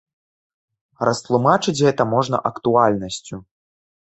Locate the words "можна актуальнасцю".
2.15-3.35